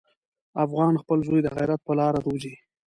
افغان 0.65 0.93
خپل 1.01 1.17
زوی 1.27 1.41
د 1.43 1.47
غیرت 1.57 1.79
په 1.87 1.93
لاره 1.99 2.19
روزي. 2.25 2.53